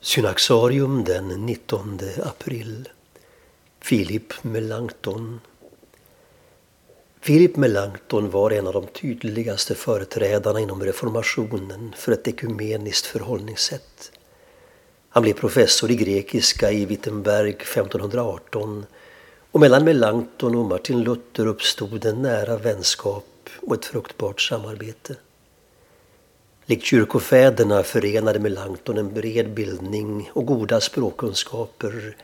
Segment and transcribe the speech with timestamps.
[0.00, 2.88] Synaxarium den 19 april.
[3.88, 5.40] Philip Melanchthon.
[7.24, 14.12] Philip Melanchthon var en av de tydligaste företrädarna inom reformationen för ett ekumeniskt förhållningssätt.
[15.08, 18.86] Han blev professor i grekiska i Wittenberg 1518
[19.50, 25.16] och mellan Melanchthon och Martin Luther uppstod en nära vänskap och ett fruktbart samarbete.
[26.70, 32.16] Likt kyrkofäderna förenade Melanchthon en bred bildning och goda språkkunskaper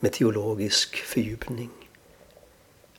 [0.00, 1.70] med teologisk fördjupning.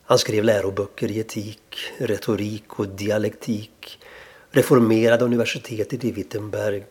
[0.02, 3.98] Han skrev läroböcker i etik, retorik och dialektik,
[4.50, 6.84] reformerade universitetet i Wittenberg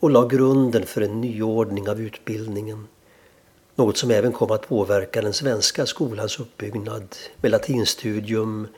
[0.00, 2.86] och la grunden för en nyordning av utbildningen.
[3.74, 8.68] Något som även kom att påverka den svenska skolans uppbyggnad med latinstudium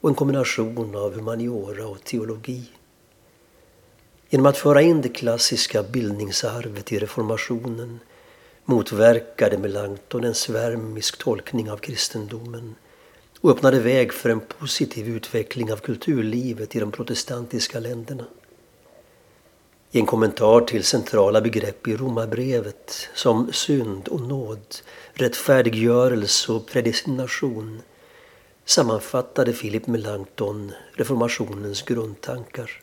[0.00, 2.70] och en kombination av humaniora och teologi.
[4.32, 8.00] Genom att föra in det klassiska bildningsarvet i reformationen
[8.64, 12.74] motverkade Melanchthon en svärmisk tolkning av kristendomen
[13.40, 18.24] och öppnade väg för en positiv utveckling av kulturlivet i de protestantiska länderna.
[19.90, 24.76] I en kommentar till centrala begrepp i Romarbrevet som synd och nåd,
[25.12, 27.82] rättfärdiggörelse och predestination
[28.64, 32.80] sammanfattade Philip Melanchthon reformationens grundtankar.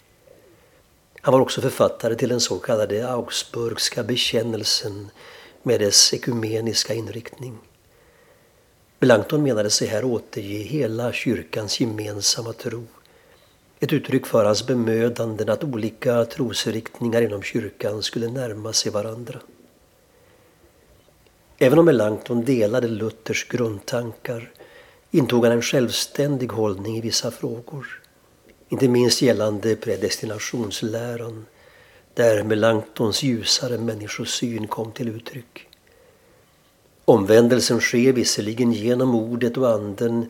[1.21, 5.09] Han var också författare till den så kallade Augsburgska bekännelsen
[5.63, 7.57] med dess ekumeniska inriktning.
[8.99, 12.83] Melanchthon menade sig här återge hela kyrkans gemensamma tro.
[13.79, 19.39] Ett uttryck för hans bemödanden att olika trosriktningar inom kyrkan skulle närma sig varandra.
[21.57, 24.51] Även om Melanchthon delade Luthers grundtankar
[25.11, 28.01] intog han en självständig hållning i vissa frågor.
[28.69, 31.45] Inte minst gällande predestinationsläran
[32.13, 35.67] där Melanchtons ljusare människosyn kom till uttryck.
[37.05, 40.29] Omvändelsen sker visserligen genom ordet och anden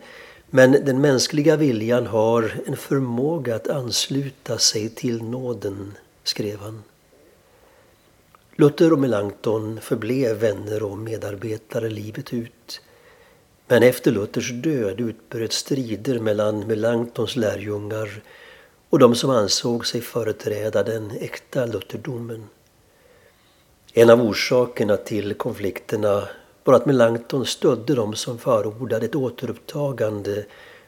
[0.50, 5.94] men den mänskliga viljan har en förmåga att ansluta sig till nåden,
[6.24, 6.82] skrev han.
[8.56, 12.80] Luther och Melanchthon förblev vänner och medarbetare livet ut.
[13.70, 18.22] Men efter Luthers död utbröt strider mellan Melanchtons lärjungar
[18.90, 22.44] och de som ansåg sig företräda den äkta lutherdomen.
[23.92, 26.28] En av orsakerna till konflikterna
[26.64, 30.44] var att Melanchthon stödde de som förordade ett återupptagande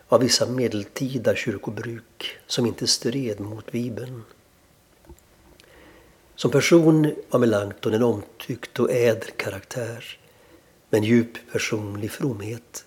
[0.09, 4.23] av vissa medeltida kyrkobruk som inte stred mot Bibeln.
[6.37, 10.19] Som person var Melanchthon en omtyckt och ädel karaktär
[10.91, 12.84] med en djup personlig fromhet.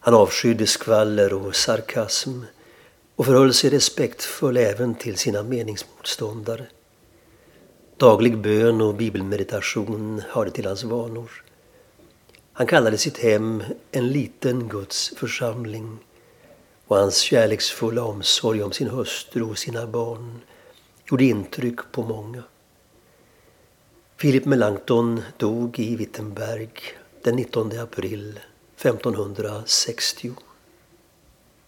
[0.00, 2.40] Han avskydde skvaller och sarkasm
[3.16, 6.66] och förhöll sig respektfull även till sina meningsmotståndare.
[7.96, 11.30] Daglig bön och bibelmeditation hörde till hans vanor.
[12.52, 15.98] Han kallade sitt hem en liten Guds församling
[16.86, 20.40] och hans kärleksfulla omsorg om sin hustru och sina barn
[21.10, 22.42] gjorde intryck på många.
[24.20, 26.80] Philip Melanchthon dog i Wittenberg
[27.22, 28.40] den 19 april
[28.76, 30.32] 1560.